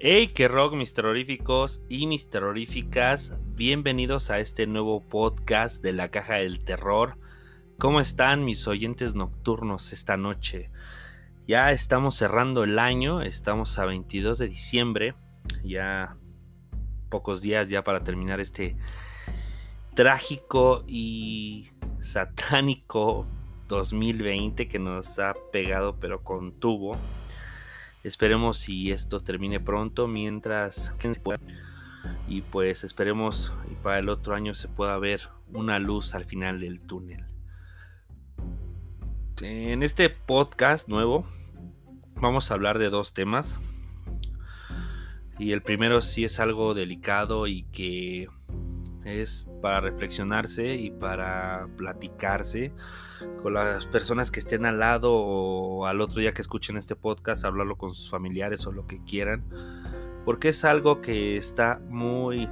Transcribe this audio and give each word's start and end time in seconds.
Hey, 0.00 0.28
qué 0.28 0.46
rock, 0.46 0.74
mis 0.74 0.94
terroríficos 0.94 1.82
y 1.88 2.06
mis 2.06 2.30
terroríficas. 2.30 3.34
Bienvenidos 3.56 4.30
a 4.30 4.38
este 4.38 4.68
nuevo 4.68 5.00
podcast 5.00 5.82
de 5.82 5.92
la 5.92 6.08
Caja 6.08 6.34
del 6.34 6.60
Terror. 6.64 7.18
¿Cómo 7.80 7.98
están 7.98 8.44
mis 8.44 8.68
oyentes 8.68 9.16
nocturnos 9.16 9.92
esta 9.92 10.16
noche? 10.16 10.70
Ya 11.48 11.72
estamos 11.72 12.14
cerrando 12.14 12.62
el 12.62 12.78
año, 12.78 13.22
estamos 13.22 13.76
a 13.80 13.86
22 13.86 14.38
de 14.38 14.46
diciembre, 14.46 15.14
ya 15.64 16.16
pocos 17.10 17.42
días 17.42 17.68
ya 17.68 17.82
para 17.82 18.04
terminar 18.04 18.38
este 18.38 18.76
trágico 19.94 20.84
y 20.86 21.70
satánico 22.00 23.26
2020 23.66 24.68
que 24.68 24.78
nos 24.78 25.18
ha 25.18 25.34
pegado 25.50 25.96
pero 25.98 26.22
con 26.22 26.52
tubo. 26.52 26.96
Esperemos 28.08 28.56
si 28.56 28.90
esto 28.90 29.20
termine 29.20 29.60
pronto 29.60 30.08
mientras 30.08 30.94
y 32.26 32.40
pues 32.40 32.82
esperemos 32.82 33.52
y 33.70 33.74
para 33.74 33.98
el 33.98 34.08
otro 34.08 34.34
año 34.34 34.54
se 34.54 34.66
pueda 34.66 34.96
ver 34.96 35.28
una 35.52 35.78
luz 35.78 36.14
al 36.14 36.24
final 36.24 36.58
del 36.58 36.80
túnel. 36.80 37.26
En 39.42 39.82
este 39.82 40.08
podcast 40.08 40.88
nuevo 40.88 41.26
vamos 42.14 42.50
a 42.50 42.54
hablar 42.54 42.78
de 42.78 42.88
dos 42.88 43.12
temas. 43.12 43.58
Y 45.38 45.52
el 45.52 45.60
primero 45.60 46.00
sí 46.00 46.24
es 46.24 46.40
algo 46.40 46.72
delicado 46.72 47.46
y 47.46 47.64
que 47.64 48.28
es 49.04 49.48
para 49.62 49.80
reflexionarse 49.80 50.76
y 50.76 50.90
para 50.90 51.68
platicarse 51.76 52.72
con 53.42 53.54
las 53.54 53.86
personas 53.86 54.30
que 54.30 54.40
estén 54.40 54.66
al 54.66 54.78
lado 54.78 55.14
o 55.14 55.86
al 55.86 56.00
otro 56.00 56.20
día 56.20 56.32
que 56.32 56.42
escuchen 56.42 56.76
este 56.76 56.96
podcast, 56.96 57.44
hablarlo 57.44 57.76
con 57.76 57.94
sus 57.94 58.10
familiares 58.10 58.66
o 58.66 58.72
lo 58.72 58.86
que 58.86 59.02
quieran, 59.02 59.44
porque 60.24 60.50
es 60.50 60.64
algo 60.64 61.00
que 61.00 61.36
está 61.36 61.80
muy, 61.88 62.48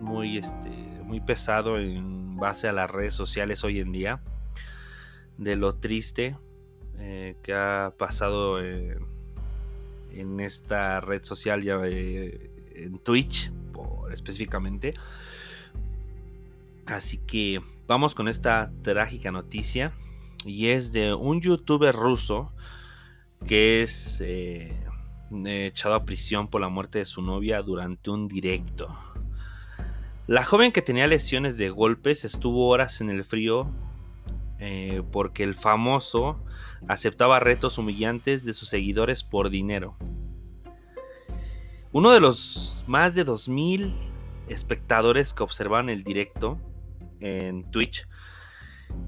muy, 0.00 0.38
este, 0.38 0.70
muy 1.04 1.20
pesado 1.20 1.78
en 1.78 2.36
base 2.36 2.68
a 2.68 2.72
las 2.72 2.90
redes 2.90 3.14
sociales 3.14 3.64
hoy 3.64 3.80
en 3.80 3.92
día, 3.92 4.22
de 5.38 5.56
lo 5.56 5.74
triste 5.76 6.36
eh, 6.98 7.36
que 7.42 7.54
ha 7.54 7.92
pasado 7.96 8.60
en 8.60 10.40
esta 10.40 11.00
red 11.00 11.24
social 11.24 11.62
ya 11.62 11.80
eh, 11.84 12.50
en 12.74 12.98
Twitch 12.98 13.50
por, 13.72 14.12
específicamente 14.12 14.94
Así 16.92 17.18
que 17.18 17.60
vamos 17.86 18.14
con 18.14 18.28
esta 18.28 18.70
trágica 18.82 19.32
noticia. 19.32 19.92
Y 20.44 20.68
es 20.68 20.92
de 20.92 21.14
un 21.14 21.40
youtuber 21.40 21.94
ruso 21.94 22.52
que 23.46 23.82
es 23.82 24.20
eh, 24.24 24.76
echado 25.44 25.94
a 25.94 26.04
prisión 26.04 26.48
por 26.48 26.60
la 26.60 26.68
muerte 26.68 26.98
de 26.98 27.04
su 27.04 27.22
novia 27.22 27.62
durante 27.62 28.10
un 28.10 28.28
directo. 28.28 28.96
La 30.26 30.44
joven 30.44 30.72
que 30.72 30.82
tenía 30.82 31.06
lesiones 31.06 31.58
de 31.58 31.70
golpes 31.70 32.24
estuvo 32.24 32.68
horas 32.68 33.00
en 33.00 33.10
el 33.10 33.24
frío 33.24 33.68
eh, 34.58 35.02
porque 35.10 35.42
el 35.42 35.54
famoso 35.54 36.44
aceptaba 36.88 37.40
retos 37.40 37.78
humillantes 37.78 38.44
de 38.44 38.52
sus 38.52 38.68
seguidores 38.68 39.22
por 39.24 39.50
dinero. 39.50 39.96
Uno 41.92 42.10
de 42.10 42.20
los 42.20 42.84
más 42.86 43.14
de 43.14 43.26
2.000 43.26 43.92
espectadores 44.48 45.34
que 45.34 45.42
observaban 45.42 45.88
el 45.88 46.04
directo 46.04 46.58
en 47.22 47.70
Twitch, 47.70 48.06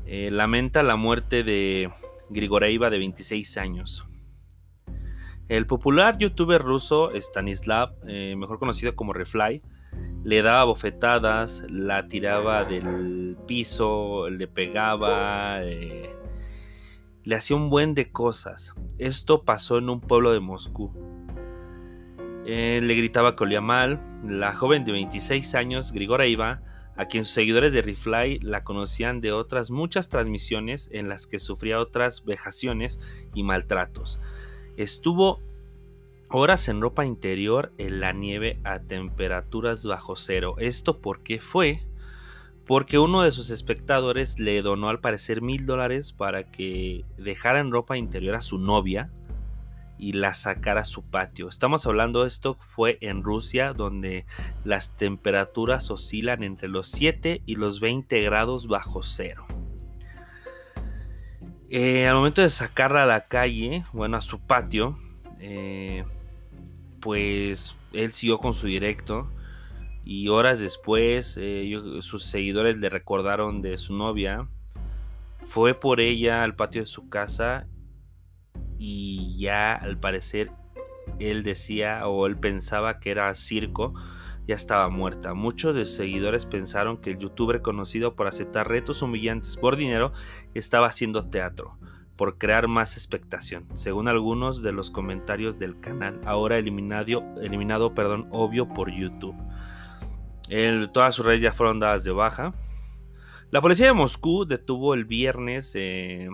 eh, 0.06 0.30
lamenta 0.30 0.82
la 0.82 0.96
muerte 0.96 1.42
de 1.42 1.90
Grigoreiva 2.30 2.90
de 2.90 2.98
26 2.98 3.58
años. 3.58 4.06
El 5.48 5.66
popular 5.66 6.16
youtuber 6.18 6.62
ruso 6.62 7.10
Stanislav, 7.14 7.94
eh, 8.06 8.34
mejor 8.36 8.58
conocido 8.58 8.96
como 8.96 9.12
Refly, 9.12 9.62
le 10.24 10.42
daba 10.42 10.64
bofetadas, 10.64 11.64
la 11.68 12.08
tiraba 12.08 12.64
del 12.64 13.36
piso, 13.46 14.30
le 14.30 14.48
pegaba, 14.48 15.62
eh, 15.62 16.14
le 17.24 17.34
hacía 17.34 17.56
un 17.56 17.68
buen 17.68 17.94
de 17.94 18.10
cosas. 18.10 18.74
Esto 18.98 19.44
pasó 19.44 19.78
en 19.78 19.90
un 19.90 20.00
pueblo 20.00 20.32
de 20.32 20.40
Moscú. 20.40 20.92
le 22.46 22.94
gritaba 22.94 23.36
que 23.36 23.44
olía 23.44 23.62
mal. 23.62 24.00
La 24.22 24.52
joven 24.52 24.84
de 24.84 24.92
26 24.92 25.54
años, 25.54 25.92
Grigoreva, 25.92 26.60
a 26.96 27.06
quien 27.06 27.24
sus 27.24 27.34
seguidores 27.34 27.72
de 27.72 27.82
Refly 27.82 28.38
la 28.40 28.64
conocían 28.64 29.20
de 29.20 29.32
otras 29.32 29.70
muchas 29.70 30.08
transmisiones 30.08 30.88
en 30.92 31.08
las 31.08 31.26
que 31.26 31.38
sufría 31.38 31.80
otras 31.80 32.24
vejaciones 32.24 33.00
y 33.34 33.42
maltratos. 33.42 34.20
Estuvo 34.76 35.40
horas 36.28 36.68
en 36.68 36.80
ropa 36.80 37.04
interior 37.04 37.72
en 37.78 38.00
la 38.00 38.12
nieve 38.12 38.58
a 38.64 38.80
temperaturas 38.80 39.86
bajo 39.86 40.16
cero. 40.16 40.56
¿Esto 40.58 41.00
por 41.00 41.22
qué 41.22 41.40
fue? 41.40 41.82
Porque 42.66 42.98
uno 42.98 43.22
de 43.22 43.30
sus 43.30 43.50
espectadores 43.50 44.40
le 44.40 44.62
donó 44.62 44.88
al 44.88 45.00
parecer 45.00 45.42
mil 45.42 45.66
dólares 45.66 46.12
para 46.12 46.50
que 46.50 47.04
dejara 47.18 47.60
en 47.60 47.70
ropa 47.70 47.96
interior 47.98 48.34
a 48.34 48.40
su 48.40 48.58
novia 48.58 49.10
y 50.04 50.12
la 50.12 50.34
sacar 50.34 50.76
a 50.76 50.84
su 50.84 51.02
patio. 51.02 51.48
Estamos 51.48 51.86
hablando, 51.86 52.26
esto 52.26 52.58
fue 52.60 52.98
en 53.00 53.22
Rusia, 53.22 53.72
donde 53.72 54.26
las 54.62 54.94
temperaturas 54.94 55.90
oscilan 55.90 56.42
entre 56.42 56.68
los 56.68 56.88
7 56.90 57.40
y 57.46 57.56
los 57.56 57.80
20 57.80 58.20
grados 58.20 58.68
bajo 58.68 59.02
cero. 59.02 59.46
Eh, 61.70 62.06
al 62.06 62.16
momento 62.16 62.42
de 62.42 62.50
sacarla 62.50 63.04
a 63.04 63.06
la 63.06 63.28
calle, 63.28 63.86
bueno, 63.94 64.18
a 64.18 64.20
su 64.20 64.40
patio, 64.40 64.98
eh, 65.40 66.04
pues 67.00 67.74
él 67.94 68.12
siguió 68.12 68.36
con 68.36 68.52
su 68.52 68.66
directo. 68.66 69.30
Y 70.04 70.28
horas 70.28 70.60
después, 70.60 71.38
eh, 71.40 71.80
sus 72.02 72.24
seguidores 72.24 72.76
le 72.76 72.90
recordaron 72.90 73.62
de 73.62 73.78
su 73.78 73.96
novia. 73.96 74.48
Fue 75.46 75.72
por 75.72 76.02
ella 76.02 76.44
al 76.44 76.56
patio 76.56 76.82
de 76.82 76.86
su 76.86 77.08
casa 77.08 77.66
y 78.78 79.36
ya 79.38 79.74
al 79.74 79.98
parecer 79.98 80.50
él 81.18 81.42
decía 81.42 82.06
o 82.06 82.26
él 82.26 82.36
pensaba 82.36 82.98
que 82.98 83.10
era 83.10 83.34
circo, 83.34 83.94
ya 84.46 84.54
estaba 84.54 84.88
muerta. 84.90 85.34
Muchos 85.34 85.74
de 85.74 85.86
sus 85.86 85.96
seguidores 85.96 86.46
pensaron 86.46 86.98
que 86.98 87.10
el 87.10 87.18
youtuber 87.18 87.62
conocido 87.62 88.14
por 88.14 88.26
aceptar 88.26 88.68
retos 88.68 89.02
humillantes 89.02 89.56
por 89.56 89.76
dinero 89.76 90.12
estaba 90.54 90.86
haciendo 90.86 91.26
teatro, 91.26 91.78
por 92.16 92.38
crear 92.38 92.68
más 92.68 92.96
expectación, 92.96 93.66
según 93.74 94.08
algunos 94.08 94.62
de 94.62 94.72
los 94.72 94.90
comentarios 94.90 95.58
del 95.58 95.80
canal, 95.80 96.20
ahora 96.24 96.58
eliminado, 96.58 97.24
eliminado 97.40 97.94
perdón, 97.94 98.28
obvio 98.30 98.68
por 98.68 98.92
YouTube. 98.92 99.36
todas 100.92 101.14
sus 101.14 101.24
redes 101.24 101.40
ya 101.40 101.52
fueron 101.52 101.80
dadas 101.80 102.04
de 102.04 102.12
baja. 102.12 102.54
La 103.50 103.60
policía 103.60 103.86
de 103.86 103.92
Moscú 103.92 104.46
detuvo 104.46 104.94
el 104.94 105.04
viernes 105.04 105.72
eh, 105.74 106.28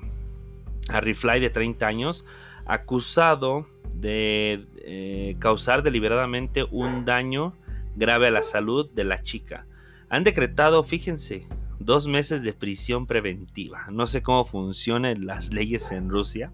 Harry 0.89 1.15
Fly 1.15 1.41
de 1.41 1.51
30 1.51 1.87
años, 1.87 2.25
acusado 2.67 3.67
de 3.95 4.67
eh, 4.85 5.37
causar 5.39 5.83
deliberadamente 5.83 6.65
un 6.65 7.05
daño 7.05 7.55
grave 7.97 8.29
a 8.29 8.31
la 8.31 8.43
salud 8.43 8.91
de 8.91 9.05
la 9.05 9.23
chica. 9.23 9.67
Han 10.09 10.25
decretado, 10.25 10.83
fíjense, 10.83 11.47
dos 11.79 12.07
meses 12.07 12.43
de 12.43 12.53
prisión 12.53 13.07
preventiva. 13.07 13.87
No 13.91 14.07
sé 14.07 14.23
cómo 14.23 14.45
funcionan 14.45 15.27
las 15.27 15.53
leyes 15.53 15.93
en 15.93 16.09
Rusia, 16.09 16.53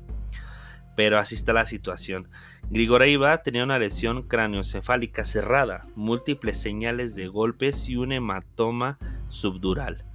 pero 0.97 1.19
así 1.19 1.34
está 1.34 1.53
la 1.53 1.66
situación. 1.66 2.28
Grigoreva 2.70 3.42
tenía 3.42 3.65
una 3.65 3.78
lesión 3.78 4.22
craneoencefálica 4.22 5.25
cerrada, 5.25 5.86
múltiples 5.94 6.59
señales 6.59 7.15
de 7.15 7.28
golpes 7.28 7.88
y 7.88 7.97
un 7.97 8.12
hematoma 8.12 8.98
subdural 9.28 10.05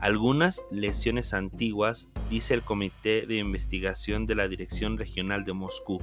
algunas 0.00 0.62
lesiones 0.70 1.34
antiguas, 1.34 2.08
dice 2.30 2.54
el 2.54 2.62
Comité 2.62 3.26
de 3.26 3.36
Investigación 3.38 4.26
de 4.26 4.34
la 4.34 4.48
Dirección 4.48 4.96
Regional 4.96 5.44
de 5.44 5.52
Moscú, 5.52 6.00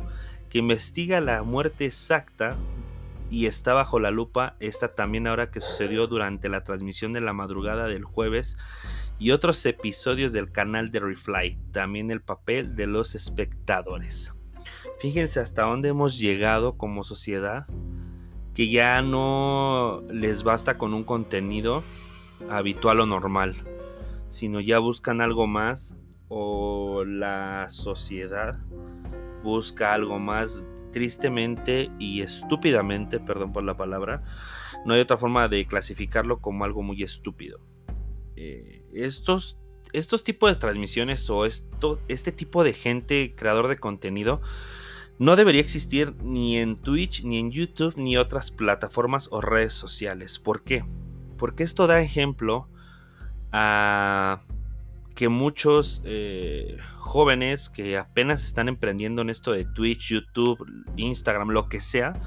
que 0.50 0.60
investiga 0.60 1.22
la 1.22 1.44
muerte 1.44 1.86
exacta 1.86 2.58
y 3.32 3.46
está 3.48 3.74
bajo 3.74 4.00
la 4.00 4.12
lupa 4.12 4.56
esta 4.60 4.94
también 4.94 5.28
ahora 5.28 5.50
que 5.50 5.62
sucedió 5.62 6.08
durante 6.08 6.50
la 6.50 6.64
transmisión 6.64 7.14
de 7.14 7.22
la 7.22 7.34
madrugada 7.34 7.88
del 7.88 8.04
jueves 8.04 8.58
y 9.18 9.32
otros 9.32 9.66
episodios 9.66 10.34
del 10.34 10.52
canal 10.52 10.92
de 10.92 11.00
Refly, 11.00 11.58
también 11.72 12.12
el 12.12 12.22
papel 12.22 12.76
de 12.76 12.88
los 12.88 13.16
espectadores. 13.16 14.34
Fíjense 15.00 15.40
hasta 15.40 15.64
dónde 15.64 15.90
hemos 15.90 16.20
llegado 16.20 16.78
como 16.78 17.04
sociedad, 17.04 17.66
que 18.54 18.70
ya 18.70 19.02
no 19.02 20.04
les 20.10 20.44
basta 20.44 20.78
con 20.78 20.94
un 20.94 21.04
contenido 21.04 21.84
habitual 22.50 23.00
o 23.00 23.06
normal 23.06 23.56
sino 24.30 24.60
ya 24.60 24.80
buscan 24.80 25.22
algo 25.22 25.48
más 25.48 25.96
o 26.28 27.04
la 27.06 27.68
sociedad 27.70 28.60
busca 29.46 29.94
algo 29.94 30.20
más 30.20 30.68
tristemente 30.92 31.92
y 32.00 32.22
estúpidamente, 32.22 33.20
perdón 33.20 33.54
por 33.54 33.64
la 33.64 33.78
palabra, 33.78 34.24
no 34.86 34.94
hay 34.94 35.02
otra 35.02 35.18
forma 35.18 35.48
de 35.48 35.66
clasificarlo 35.68 36.42
como 36.42 36.66
algo 36.66 36.82
muy 36.82 37.04
estúpido. 37.04 37.60
Eh, 38.36 38.84
estos, 38.94 39.60
estos 39.94 40.24
tipos 40.24 40.50
de 40.50 40.60
transmisiones 40.60 41.30
o 41.30 41.46
esto, 41.46 42.02
este 42.08 42.32
tipo 42.32 42.64
de 42.64 42.74
gente, 42.74 43.36
creador 43.36 43.68
de 43.68 43.78
contenido, 43.78 44.42
no 45.20 45.36
debería 45.36 45.62
existir 45.62 46.14
ni 46.24 46.58
en 46.58 46.76
Twitch, 46.76 47.24
ni 47.24 47.38
en 47.38 47.52
YouTube, 47.52 47.96
ni 47.96 48.18
otras 48.18 48.52
plataformas 48.52 49.30
o 49.32 49.42
redes 49.42 49.74
sociales. 49.74 50.40
¿Por 50.40 50.64
qué? 50.64 50.84
Porque 51.38 51.64
esto 51.64 51.88
da 51.88 52.02
ejemplo 52.02 52.68
a 53.58 54.42
que 55.16 55.30
muchos 55.30 56.02
eh, 56.04 56.76
jóvenes 56.98 57.70
que 57.70 57.98
apenas 57.98 58.44
están 58.44 58.68
emprendiendo 58.68 59.22
en 59.22 59.30
esto 59.30 59.54
de 59.54 59.64
Twitch, 59.64 60.10
YouTube, 60.10 60.58
Instagram, 60.98 61.52
lo 61.52 61.70
que 61.70 61.80
sea, 61.80 62.20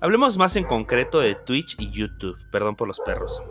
hablemos 0.00 0.38
más 0.38 0.56
en 0.56 0.64
concreto 0.64 1.20
de 1.20 1.34
Twitch 1.34 1.76
y 1.78 1.90
YouTube, 1.90 2.38
perdón 2.50 2.76
por 2.76 2.88
los 2.88 2.98
perros 3.00 3.42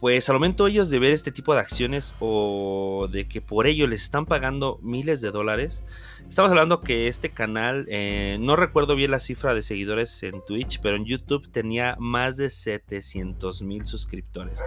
pues 0.00 0.28
al 0.28 0.34
momento 0.34 0.66
ellos 0.66 0.90
de 0.90 0.98
ver 0.98 1.12
este 1.12 1.32
tipo 1.32 1.54
de 1.54 1.60
acciones 1.60 2.14
o 2.20 3.08
de 3.10 3.26
que 3.26 3.40
por 3.40 3.66
ello 3.66 3.86
les 3.86 4.02
están 4.02 4.26
pagando 4.26 4.78
miles 4.82 5.20
de 5.20 5.30
dólares, 5.30 5.84
estamos 6.28 6.50
hablando 6.50 6.80
que 6.80 7.08
este 7.08 7.30
canal, 7.30 7.86
eh, 7.88 8.36
no 8.40 8.56
recuerdo 8.56 8.94
bien 8.94 9.10
la 9.10 9.20
cifra 9.20 9.54
de 9.54 9.62
seguidores 9.62 10.22
en 10.22 10.44
Twitch, 10.44 10.80
pero 10.82 10.96
en 10.96 11.06
YouTube 11.06 11.50
tenía 11.50 11.96
más 11.98 12.36
de 12.36 12.50
700 12.50 13.62
mil 13.62 13.86
suscriptores, 13.86 14.62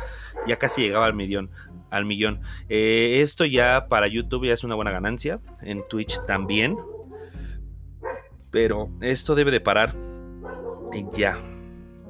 ya 0.48 0.58
casi 0.58 0.82
llegaba 0.82 1.06
al 1.06 1.14
millón. 1.14 1.52
Al 1.92 2.06
millón. 2.06 2.42
Eh, 2.70 3.20
esto 3.22 3.46
ya 3.46 3.88
para 3.88 4.08
YouTube 4.08 4.46
ya 4.46 4.54
es 4.54 4.64
una 4.64 4.76
buena 4.76 4.92
ganancia, 4.92 5.40
en 5.62 5.88
Twitch 5.88 6.24
también, 6.28 6.78
pero 8.52 8.92
esto 9.02 9.36
debe 9.36 9.52
de 9.52 9.60
parar 9.60 9.94
ya, 11.14 11.38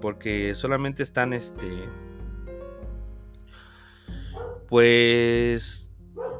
porque 0.01 0.55
solamente 0.55 1.03
están 1.03 1.33
este 1.33 1.67
pues 4.69 5.91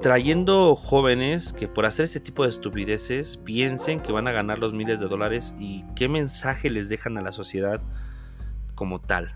trayendo 0.01 0.75
jóvenes 0.75 1.51
que 1.51 1.67
por 1.67 1.85
hacer 1.85 2.05
este 2.05 2.19
tipo 2.19 2.43
de 2.43 2.49
estupideces 2.49 3.37
piensen 3.37 4.01
que 4.01 4.11
van 4.11 4.27
a 4.27 4.31
ganar 4.31 4.59
los 4.59 4.73
miles 4.73 4.99
de 4.99 5.07
dólares 5.07 5.55
y 5.59 5.83
qué 5.95 6.07
mensaje 6.07 6.69
les 6.69 6.89
dejan 6.89 7.17
a 7.17 7.21
la 7.21 7.31
sociedad 7.31 7.81
como 8.75 9.01
tal. 9.01 9.35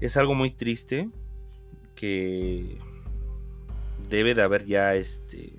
Es 0.00 0.16
algo 0.16 0.34
muy 0.34 0.50
triste 0.50 1.08
que 1.94 2.78
debe 4.08 4.34
de 4.34 4.42
haber 4.42 4.66
ya 4.66 4.94
este 4.94 5.52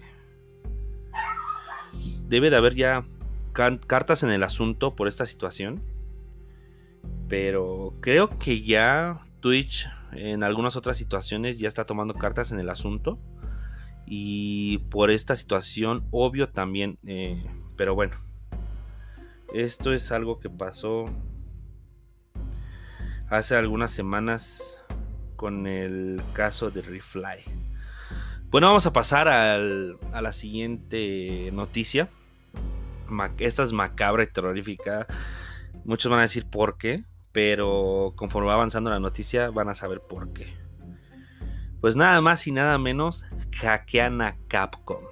debe 2.27 2.50
de 2.50 2.57
haber 2.57 2.75
ya 2.75 3.06
cartas 3.54 4.24
en 4.24 4.30
el 4.30 4.44
asunto 4.44 4.95
por 4.95 5.07
esta 5.07 5.25
situación. 5.25 5.81
Pero 7.27 7.95
creo 8.01 8.38
que 8.38 8.62
ya 8.62 9.25
Twitch 9.39 9.88
en 10.18 10.44
algunas 10.44 10.76
otras 10.76 10.98
situaciones 10.98 11.60
ya 11.60 11.68
está 11.68 11.86
tomando 11.86 12.14
cartas 12.14 12.52
en 12.52 12.60
el 12.60 12.70
asunto. 12.70 13.20
Y 14.06 14.80
por 14.90 15.10
esta 15.10 15.36
situación, 15.36 16.06
obvio 16.12 16.50
también. 16.50 17.00
Eh, 17.06 17.44
pero 17.76 17.96
bueno, 17.96 18.16
esto 19.54 19.94
es 19.94 20.12
algo 20.12 20.40
que 20.40 20.50
pasó 20.50 21.10
hace 23.30 23.56
algunas 23.56 23.92
semanas 23.92 24.82
con 25.36 25.68
el 25.68 26.22
caso 26.34 26.72
de 26.72 26.82
Refly. 26.82 27.40
Bueno, 28.50 28.68
vamos 28.68 28.86
a 28.86 28.94
pasar 28.94 29.28
a 29.28 29.58
la 29.58 30.32
siguiente 30.32 31.50
noticia. 31.52 32.08
Esta 33.38 33.64
es 33.64 33.74
macabra 33.74 34.24
y 34.24 34.28
terrorífica. 34.28 35.08
Muchos 35.84 36.10
van 36.10 36.20
a 36.20 36.24
decir 36.24 36.46
por 36.46 36.78
qué 36.78 37.04
pero 37.36 38.14
conforme 38.16 38.48
va 38.48 38.54
avanzando 38.54 38.90
la 38.90 39.02
noticia 39.02 39.50
van 39.50 39.68
a 39.68 39.76
saber 39.76 40.00
por 40.00 40.32
qué. 40.32 40.48
Pues 41.82 41.98
nada 41.98 42.22
más 42.22 42.48
y 42.48 42.54
nada 42.54 42.78
menos 42.78 43.26
hackean 43.60 44.22
a 44.22 44.38
Capcom. 44.48 45.04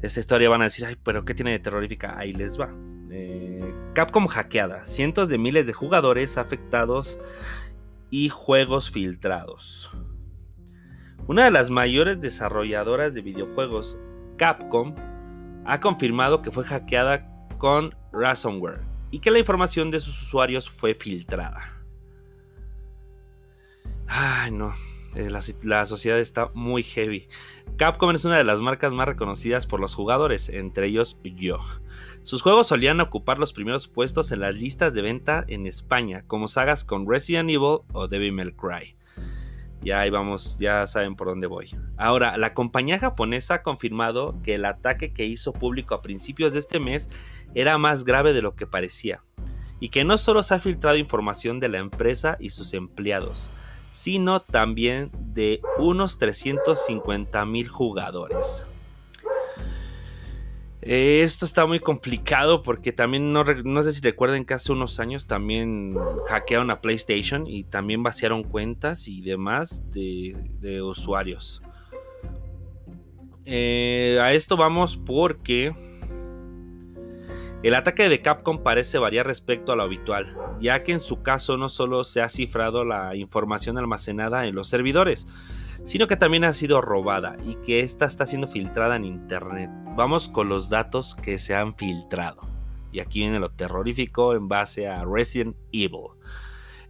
Esta 0.00 0.20
historia 0.20 0.48
van 0.48 0.60
a 0.60 0.66
decir, 0.66 0.86
ay, 0.86 0.96
pero 1.02 1.24
¿qué 1.24 1.34
tiene 1.34 1.50
de 1.50 1.58
terrorífica? 1.58 2.16
Ahí 2.16 2.32
les 2.32 2.58
va. 2.58 2.72
Eh, 3.10 3.74
Capcom 3.94 4.28
hackeada, 4.28 4.84
cientos 4.84 5.28
de 5.28 5.38
miles 5.38 5.66
de 5.66 5.72
jugadores 5.72 6.38
afectados 6.38 7.18
y 8.08 8.28
juegos 8.28 8.92
filtrados. 8.92 9.90
Una 11.26 11.46
de 11.46 11.50
las 11.50 11.70
mayores 11.70 12.20
desarrolladoras 12.20 13.12
de 13.14 13.22
videojuegos, 13.22 13.98
Capcom, 14.38 14.94
ha 15.66 15.80
confirmado 15.80 16.42
que 16.42 16.52
fue 16.52 16.62
hackeada 16.62 17.28
con 17.58 17.96
Ransomware, 18.12 18.89
y 19.10 19.18
que 19.20 19.30
la 19.30 19.38
información 19.38 19.90
de 19.90 20.00
sus 20.00 20.22
usuarios 20.22 20.68
fue 20.68 20.94
filtrada. 20.94 21.80
Ay, 24.06 24.50
no. 24.50 24.74
Eh, 25.14 25.28
la, 25.30 25.86
sociedad 25.86 26.18
está 26.18 26.50
muy 26.54 26.82
heavy. 26.82 27.28
Capcom 27.76 28.10
es 28.10 28.24
una 28.24 28.36
de 28.36 28.44
las 28.44 28.60
marcas 28.60 28.92
más 28.92 29.08
reconocidas 29.08 29.66
por 29.66 29.80
los 29.80 29.94
jugadores, 29.94 30.48
entre 30.48 30.86
ellos 30.86 31.16
yo. 31.22 31.58
Sus 32.22 32.42
juegos 32.42 32.68
solían 32.68 33.00
ocupar 33.00 33.38
los 33.38 33.52
primeros 33.52 33.88
puestos 33.88 34.30
en 34.30 34.40
las 34.40 34.54
listas 34.54 34.94
de 34.94 35.02
venta 35.02 35.44
en 35.48 35.66
España, 35.66 36.24
como 36.26 36.46
sagas 36.46 36.84
con 36.84 37.08
Resident 37.08 37.50
Evil 37.50 37.80
o 37.92 38.08
Devil 38.08 38.32
May 38.32 38.52
Cry. 38.52 38.96
Ya 39.82 40.00
ahí 40.00 40.10
vamos, 40.10 40.58
ya 40.58 40.86
saben 40.86 41.16
por 41.16 41.28
dónde 41.28 41.46
voy. 41.46 41.70
Ahora, 41.96 42.36
la 42.36 42.52
compañía 42.52 42.98
japonesa 42.98 43.54
ha 43.54 43.62
confirmado 43.62 44.38
que 44.42 44.54
el 44.54 44.64
ataque 44.66 45.12
que 45.12 45.24
hizo 45.24 45.52
público 45.52 45.94
a 45.94 46.02
principios 46.02 46.52
de 46.52 46.58
este 46.58 46.80
mes 46.80 47.08
era 47.54 47.78
más 47.78 48.04
grave 48.04 48.32
de 48.32 48.42
lo 48.42 48.54
que 48.54 48.66
parecía, 48.66 49.22
y 49.80 49.88
que 49.88 50.04
no 50.04 50.18
solo 50.18 50.42
se 50.42 50.54
ha 50.54 50.60
filtrado 50.60 50.98
información 50.98 51.60
de 51.60 51.70
la 51.70 51.78
empresa 51.78 52.36
y 52.38 52.50
sus 52.50 52.74
empleados, 52.74 53.48
sino 53.90 54.42
también 54.42 55.10
de 55.18 55.60
unos 55.78 56.18
350 56.18 57.44
mil 57.46 57.68
jugadores. 57.68 58.64
Esto 60.82 61.44
está 61.44 61.66
muy 61.66 61.78
complicado 61.78 62.62
porque 62.62 62.92
también 62.92 63.32
no, 63.32 63.82
sé 63.82 63.92
si 63.92 64.00
recuerden 64.00 64.46
que 64.46 64.54
hace 64.54 64.72
unos 64.72 64.98
años 64.98 65.26
también 65.26 65.94
hackearon 66.28 66.70
a 66.70 66.80
PlayStation 66.80 67.46
y 67.46 67.64
también 67.64 68.02
vaciaron 68.02 68.44
cuentas 68.44 69.06
y 69.06 69.20
demás 69.20 69.82
de, 69.90 70.80
usuarios. 70.82 71.62
Eh, 73.44 74.18
a 74.22 74.32
esto 74.32 74.56
vamos 74.56 74.96
porque 74.96 75.74
el 77.62 77.74
ataque 77.74 78.08
de 78.08 78.22
Capcom 78.22 78.62
parece 78.62 78.96
variar 78.96 79.26
respecto 79.26 79.72
a 79.72 79.76
lo 79.76 79.82
habitual, 79.82 80.34
ya 80.60 80.82
que 80.82 80.92
en 80.92 81.00
su 81.00 81.22
caso 81.22 81.58
no 81.58 81.68
solo 81.68 82.04
se 82.04 82.22
ha 82.22 82.30
cifrado 82.30 82.86
la 82.86 83.14
información 83.16 83.76
almacenada 83.76 84.46
en 84.46 84.54
los 84.54 84.68
servidores, 84.68 85.26
sino 85.84 86.06
que 86.06 86.16
también 86.16 86.44
ha 86.44 86.52
sido 86.52 86.80
robada 86.80 87.36
y 87.46 87.56
que 87.56 87.80
esta 87.80 88.04
está 88.04 88.26
siendo 88.26 88.48
filtrada 88.48 88.96
en 88.96 89.04
internet. 89.04 89.70
Vamos 89.96 90.28
con 90.28 90.48
los 90.48 90.68
datos 90.68 91.14
que 91.14 91.38
se 91.38 91.54
han 91.54 91.74
filtrado. 91.74 92.48
Y 92.92 93.00
aquí 93.00 93.20
viene 93.20 93.38
lo 93.38 93.50
terrorífico 93.50 94.34
en 94.34 94.48
base 94.48 94.88
a 94.88 95.04
Resident 95.04 95.56
Evil. 95.72 96.08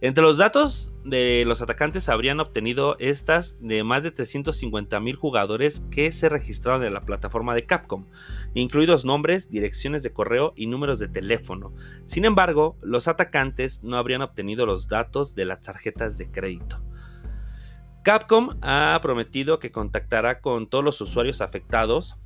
Entre 0.03 0.23
los 0.23 0.37
datos 0.37 0.91
de 1.03 1.43
los 1.45 1.61
atacantes 1.61 2.09
habrían 2.09 2.39
obtenido 2.39 2.95
estas 2.97 3.57
de 3.59 3.83
más 3.83 4.01
de 4.01 4.09
350 4.09 4.99
mil 4.99 5.15
jugadores 5.15 5.81
que 5.91 6.11
se 6.11 6.27
registraron 6.27 6.83
en 6.83 6.95
la 6.95 7.05
plataforma 7.05 7.53
de 7.53 7.67
Capcom, 7.67 8.07
incluidos 8.55 9.05
nombres, 9.05 9.51
direcciones 9.51 10.01
de 10.01 10.11
correo 10.11 10.53
y 10.55 10.65
números 10.65 10.97
de 10.97 11.07
teléfono. 11.07 11.71
Sin 12.05 12.25
embargo, 12.25 12.77
los 12.81 13.07
atacantes 13.07 13.83
no 13.83 13.95
habrían 13.95 14.23
obtenido 14.23 14.65
los 14.65 14.87
datos 14.87 15.35
de 15.35 15.45
las 15.45 15.61
tarjetas 15.61 16.17
de 16.17 16.31
crédito. 16.31 16.81
Capcom 18.03 18.57
ha 18.61 18.99
prometido 19.01 19.59
que 19.59 19.71
contactará 19.71 20.41
con 20.41 20.67
todos 20.67 20.83
los 20.83 20.99
usuarios 21.01 21.39
afectados 21.41 22.17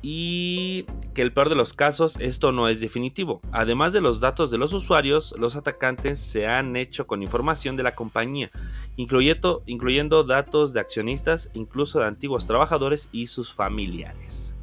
y 0.00 0.86
que 1.12 1.22
el 1.22 1.32
peor 1.32 1.50
de 1.50 1.54
los 1.54 1.74
casos 1.74 2.16
esto 2.18 2.50
no 2.50 2.68
es 2.68 2.80
definitivo. 2.80 3.42
Además 3.52 3.92
de 3.92 4.00
los 4.00 4.20
datos 4.20 4.50
de 4.50 4.56
los 4.56 4.72
usuarios, 4.72 5.34
los 5.38 5.56
atacantes 5.56 6.18
se 6.18 6.46
han 6.46 6.76
hecho 6.76 7.06
con 7.06 7.22
información 7.22 7.76
de 7.76 7.82
la 7.82 7.94
compañía, 7.94 8.50
incluyendo, 8.96 9.62
incluyendo 9.66 10.24
datos 10.24 10.72
de 10.72 10.80
accionistas, 10.80 11.50
incluso 11.52 11.98
de 11.98 12.06
antiguos 12.06 12.46
trabajadores 12.46 13.10
y 13.12 13.26
sus 13.26 13.52
familiares. 13.52 14.54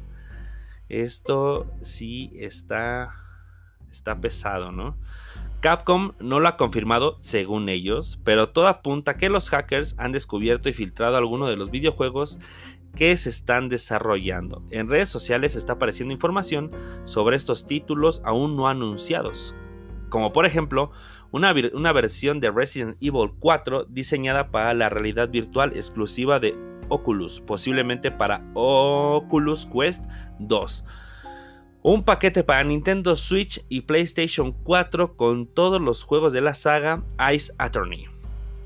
Esto 0.88 1.66
sí 1.80 2.32
está, 2.34 3.14
está 3.90 4.20
pesado, 4.20 4.72
¿no? 4.72 4.96
Capcom 5.60 6.12
no 6.20 6.38
lo 6.38 6.48
ha 6.48 6.56
confirmado 6.56 7.16
según 7.20 7.68
ellos, 7.68 8.20
pero 8.24 8.50
todo 8.50 8.68
apunta 8.68 9.16
que 9.16 9.30
los 9.30 9.50
hackers 9.50 9.94
han 9.98 10.12
descubierto 10.12 10.68
y 10.68 10.72
filtrado 10.72 11.16
algunos 11.16 11.48
de 11.48 11.56
los 11.56 11.70
videojuegos 11.70 12.38
que 12.94 13.16
se 13.16 13.30
están 13.30 13.68
desarrollando. 13.68 14.62
En 14.70 14.88
redes 14.88 15.08
sociales 15.08 15.56
está 15.56 15.74
apareciendo 15.74 16.14
información 16.14 16.70
sobre 17.04 17.36
estos 17.36 17.66
títulos 17.66 18.22
aún 18.24 18.56
no 18.56 18.68
anunciados, 18.68 19.54
como 20.08 20.32
por 20.32 20.46
ejemplo 20.46 20.90
una, 21.30 21.54
una, 21.74 21.92
versión 21.92 22.40
de 22.40 22.50
Resident 22.50 22.96
Evil 23.00 23.32
4 23.38 23.86
diseñada 23.88 24.50
para 24.50 24.72
la 24.74 24.88
realidad 24.88 25.28
virtual 25.28 25.72
exclusiva 25.74 26.38
de 26.38 26.56
Oculus, 26.88 27.40
posiblemente 27.40 28.10
para 28.10 28.44
Oculus 28.54 29.66
Quest 29.66 30.04
2 30.38 30.84
un 31.88 32.02
paquete 32.02 32.42
para 32.42 32.64
Nintendo 32.64 33.14
Switch 33.14 33.64
y 33.68 33.82
PlayStation 33.82 34.50
4 34.50 35.16
con 35.16 35.46
todos 35.46 35.80
los 35.80 36.02
juegos 36.02 36.32
de 36.32 36.40
la 36.40 36.52
saga 36.52 37.04
Ice 37.32 37.52
Attorney. 37.58 38.06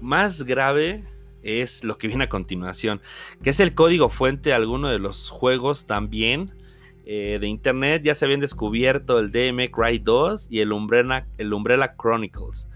Más 0.00 0.44
grave 0.44 1.04
es 1.42 1.84
lo 1.84 1.98
que 1.98 2.08
viene 2.08 2.24
a 2.24 2.28
continuación, 2.30 3.02
que 3.42 3.50
es 3.50 3.60
el 3.60 3.74
código 3.74 4.08
fuente 4.08 4.48
de 4.48 4.54
alguno 4.54 4.88
de 4.88 4.98
los 4.98 5.28
juegos 5.28 5.86
también 5.86 6.54
eh, 7.04 7.36
de 7.38 7.46
internet 7.46 8.02
ya 8.02 8.14
se 8.14 8.24
habían 8.24 8.40
descubierto 8.40 9.18
el 9.18 9.30
DM 9.30 9.70
Cry 9.70 9.98
2 9.98 10.46
y 10.50 10.60
el 10.60 10.72
Umbrella, 10.72 11.26
el 11.36 11.52
Umbrella 11.52 11.96
Chronicles. 12.00 12.70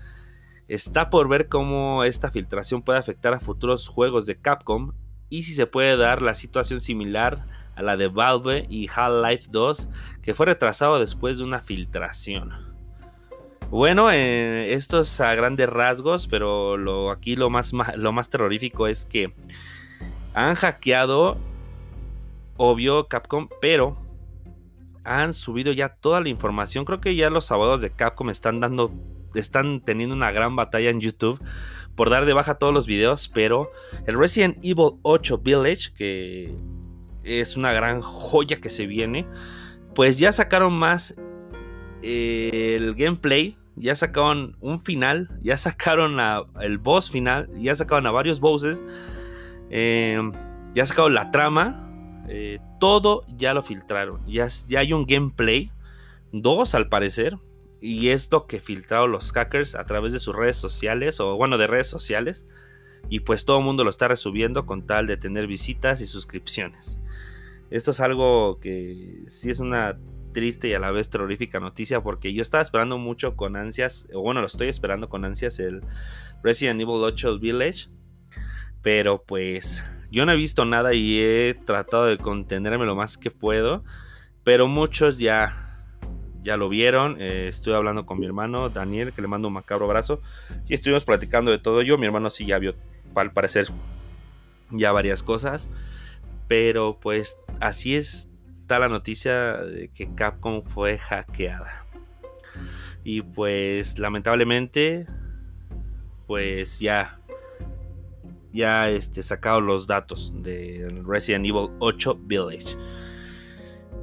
Está 0.68 1.08
por 1.08 1.26
ver 1.26 1.48
cómo 1.48 2.04
esta 2.04 2.30
filtración 2.30 2.82
puede 2.82 2.98
afectar 2.98 3.32
a 3.32 3.40
futuros 3.40 3.88
juegos 3.88 4.26
de 4.26 4.36
Capcom 4.36 4.92
y 5.30 5.44
si 5.44 5.54
se 5.54 5.66
puede 5.66 5.96
dar 5.96 6.20
la 6.20 6.34
situación 6.34 6.82
similar 6.82 7.46
a 7.76 7.82
la 7.82 7.96
de 7.96 8.08
Valve 8.08 8.66
y 8.68 8.88
Half-Life 8.94 9.48
2 9.50 9.88
que 10.22 10.34
fue 10.34 10.46
retrasado 10.46 10.98
después 10.98 11.38
de 11.38 11.44
una 11.44 11.60
filtración. 11.60 12.52
Bueno, 13.70 14.10
eh, 14.10 14.72
esto 14.72 15.00
es 15.00 15.20
a 15.20 15.34
grandes 15.34 15.68
rasgos, 15.68 16.26
pero 16.28 16.76
lo, 16.76 17.10
aquí 17.10 17.34
lo 17.34 17.50
más, 17.50 17.72
lo 17.96 18.12
más 18.12 18.30
terrorífico 18.30 18.86
es 18.86 19.04
que 19.04 19.34
han 20.34 20.54
hackeado, 20.54 21.38
obvio, 22.56 23.08
Capcom, 23.08 23.48
pero 23.60 23.96
han 25.04 25.34
subido 25.34 25.72
ya 25.72 25.88
toda 25.88 26.20
la 26.20 26.28
información. 26.28 26.84
Creo 26.84 27.00
que 27.00 27.14
ya 27.14 27.30
los 27.30 27.50
abogados 27.50 27.80
de 27.80 27.90
Capcom 27.90 28.30
están 28.30 28.60
dando, 28.60 28.92
están 29.34 29.80
teniendo 29.80 30.14
una 30.14 30.30
gran 30.30 30.56
batalla 30.56 30.90
en 30.90 31.00
YouTube 31.00 31.40
por 31.94 32.10
dar 32.10 32.24
de 32.24 32.32
baja 32.32 32.56
todos 32.56 32.74
los 32.74 32.86
videos, 32.86 33.28
pero 33.28 33.70
el 34.06 34.18
Resident 34.18 34.58
Evil 34.64 34.98
8 35.02 35.38
Village, 35.38 35.92
que 35.94 36.54
es 37.24 37.56
una 37.56 37.72
gran 37.72 38.00
joya 38.00 38.60
que 38.60 38.70
se 38.70 38.86
viene, 38.86 39.26
pues 39.94 40.18
ya 40.18 40.32
sacaron 40.32 40.74
más 40.74 41.14
eh, 42.02 42.76
el 42.76 42.94
gameplay, 42.94 43.56
ya 43.76 43.96
sacaron 43.96 44.56
un 44.60 44.78
final, 44.78 45.30
ya 45.42 45.56
sacaron 45.56 46.18
el 46.60 46.78
boss 46.78 47.10
final, 47.10 47.48
ya 47.58 47.74
sacaron 47.74 48.06
a 48.06 48.10
varios 48.10 48.40
bosses, 48.40 48.82
eh, 49.70 50.20
ya 50.74 50.86
sacaron 50.86 51.14
la 51.14 51.30
trama, 51.30 51.84
eh, 52.28 52.58
todo 52.80 53.24
ya 53.28 53.54
lo 53.54 53.62
filtraron. 53.62 54.24
Ya, 54.26 54.48
ya 54.68 54.80
hay 54.80 54.92
un 54.92 55.06
gameplay. 55.06 55.70
Dos 56.32 56.74
al 56.74 56.88
parecer. 56.88 57.38
Y 57.80 58.08
esto 58.08 58.46
que 58.46 58.60
filtraron 58.60 59.12
los 59.12 59.32
hackers 59.32 59.74
a 59.74 59.84
través 59.84 60.12
de 60.12 60.20
sus 60.20 60.34
redes 60.34 60.56
sociales. 60.56 61.20
O 61.20 61.36
bueno, 61.36 61.58
de 61.58 61.66
redes 61.66 61.86
sociales. 61.86 62.46
Y 63.08 63.20
pues 63.20 63.44
todo 63.44 63.58
el 63.58 63.64
mundo 63.64 63.84
lo 63.84 63.90
está 63.90 64.08
resubiendo 64.08 64.64
con 64.66 64.86
tal 64.86 65.06
de 65.06 65.16
tener 65.16 65.46
visitas 65.46 66.00
y 66.00 66.06
suscripciones. 66.06 67.00
Esto 67.70 67.90
es 67.90 68.00
algo 68.00 68.58
que 68.60 69.22
sí 69.26 69.50
es 69.50 69.60
una 69.60 69.98
triste 70.32 70.68
y 70.68 70.74
a 70.74 70.78
la 70.78 70.90
vez 70.90 71.08
terrorífica 71.10 71.60
noticia 71.60 72.02
porque 72.02 72.32
yo 72.32 72.42
estaba 72.42 72.62
esperando 72.62 72.98
mucho 72.98 73.36
con 73.36 73.56
ansias, 73.56 74.06
o 74.12 74.20
bueno, 74.20 74.40
lo 74.40 74.46
estoy 74.46 74.68
esperando 74.68 75.08
con 75.08 75.24
ansias 75.24 75.58
el 75.60 75.82
Resident 76.42 76.80
Evil 76.80 77.02
8 77.02 77.38
Village, 77.38 77.88
pero 78.82 79.22
pues 79.22 79.82
yo 80.14 80.24
no 80.26 80.32
he 80.32 80.36
visto 80.36 80.64
nada 80.64 80.94
y 80.94 81.18
he 81.18 81.54
tratado 81.64 82.06
de 82.06 82.18
contenerme 82.18 82.86
lo 82.86 82.94
más 82.94 83.16
que 83.16 83.32
puedo. 83.32 83.82
Pero 84.44 84.68
muchos 84.68 85.18
ya, 85.18 85.86
ya 86.42 86.56
lo 86.56 86.68
vieron. 86.68 87.16
Eh, 87.18 87.46
estoy 87.48 87.72
hablando 87.72 88.06
con 88.06 88.20
mi 88.20 88.26
hermano 88.26 88.68
Daniel, 88.68 89.12
que 89.12 89.22
le 89.22 89.26
mando 89.26 89.48
un 89.48 89.54
macabro 89.54 89.86
abrazo. 89.86 90.20
Y 90.68 90.74
estuvimos 90.74 91.04
platicando 91.04 91.50
de 91.50 91.58
todo 91.58 91.82
yo. 91.82 91.98
Mi 91.98 92.06
hermano 92.06 92.30
sí 92.30 92.46
ya 92.46 92.60
vio, 92.60 92.76
al 93.16 93.32
parecer, 93.32 93.66
ya 94.70 94.92
varias 94.92 95.24
cosas. 95.24 95.68
Pero 96.46 96.98
pues 97.00 97.38
así 97.64 97.94
está 97.94 98.78
la 98.78 98.88
noticia 98.88 99.56
de 99.56 99.88
que 99.88 100.14
Capcom 100.14 100.62
fue 100.62 100.98
hackeada. 100.98 101.86
Y 103.02 103.22
pues 103.22 103.98
lamentablemente, 103.98 105.06
pues 106.26 106.78
ya 106.78 107.18
ya 108.52 108.88
este, 108.88 109.22
sacado 109.22 109.60
los 109.60 109.86
datos 109.86 110.32
de 110.42 111.02
Resident 111.04 111.44
Evil 111.44 111.70
8 111.80 112.20
Village. 112.22 112.76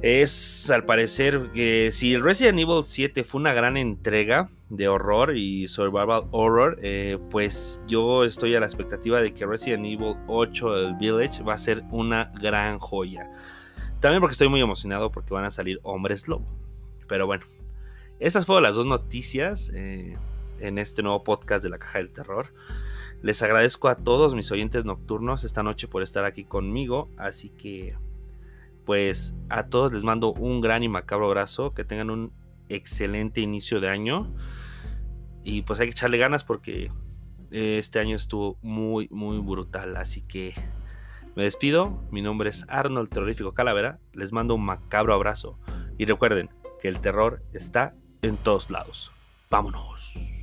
Es 0.02 0.68
al 0.68 0.84
parecer 0.84 1.52
que 1.52 1.90
si 1.92 2.16
Resident 2.16 2.58
Evil 2.58 2.82
7 2.84 3.22
fue 3.22 3.40
una 3.40 3.52
gran 3.52 3.76
entrega 3.76 4.50
de 4.68 4.88
horror 4.88 5.36
y 5.36 5.68
survival 5.68 6.24
horror, 6.32 6.80
eh, 6.82 7.18
pues 7.30 7.80
yo 7.86 8.24
estoy 8.24 8.56
a 8.56 8.60
la 8.60 8.66
expectativa 8.66 9.20
de 9.20 9.32
que 9.32 9.46
Resident 9.46 9.86
Evil 9.86 10.16
8 10.26 10.76
el 10.76 10.96
Village 10.96 11.44
va 11.44 11.54
a 11.54 11.58
ser 11.58 11.84
una 11.92 12.32
gran 12.40 12.80
joya. 12.80 13.30
También 14.00 14.20
porque 14.20 14.32
estoy 14.32 14.48
muy 14.48 14.60
emocionado 14.60 15.12
porque 15.12 15.34
van 15.34 15.44
a 15.44 15.52
salir 15.52 15.78
hombres 15.84 16.26
lobo. 16.26 16.48
Pero 17.06 17.26
bueno, 17.26 17.44
estas 18.18 18.44
fueron 18.44 18.64
las 18.64 18.74
dos 18.74 18.86
noticias 18.86 19.70
eh, 19.72 20.16
en 20.58 20.78
este 20.78 21.04
nuevo 21.04 21.22
podcast 21.22 21.62
de 21.62 21.70
la 21.70 21.78
Caja 21.78 21.98
del 21.98 22.10
Terror. 22.10 22.48
Les 23.22 23.40
agradezco 23.40 23.86
a 23.86 23.94
todos 23.94 24.34
mis 24.34 24.50
oyentes 24.50 24.84
nocturnos 24.84 25.44
esta 25.44 25.62
noche 25.62 25.86
por 25.86 26.02
estar 26.02 26.24
aquí 26.24 26.42
conmigo. 26.42 27.08
Así 27.16 27.50
que, 27.50 27.94
pues 28.84 29.34
a 29.48 29.66
todos 29.66 29.92
les 29.92 30.04
mando 30.04 30.32
un 30.32 30.60
gran 30.60 30.82
y 30.82 30.88
macabro 30.88 31.26
abrazo. 31.26 31.74
Que 31.74 31.84
tengan 31.84 32.10
un 32.10 32.32
excelente 32.68 33.40
inicio 33.40 33.80
de 33.80 33.88
año. 33.88 34.34
Y 35.44 35.62
pues 35.62 35.80
hay 35.80 35.86
que 35.86 35.92
echarle 35.92 36.18
ganas 36.18 36.44
porque 36.44 36.90
este 37.50 37.98
año 37.98 38.16
estuvo 38.16 38.58
muy, 38.62 39.08
muy 39.10 39.38
brutal. 39.38 39.96
Así 39.96 40.22
que 40.22 40.54
me 41.34 41.44
despido. 41.44 42.02
Mi 42.10 42.22
nombre 42.22 42.50
es 42.50 42.64
Arnold 42.68 43.08
Terrorífico 43.08 43.54
Calavera. 43.54 43.98
Les 44.12 44.32
mando 44.32 44.54
un 44.54 44.64
macabro 44.64 45.14
abrazo. 45.14 45.58
Y 45.98 46.04
recuerden 46.06 46.50
que 46.80 46.88
el 46.88 47.00
terror 47.00 47.42
está 47.52 47.94
en 48.22 48.36
todos 48.36 48.70
lados. 48.70 49.12
Vámonos. 49.50 50.41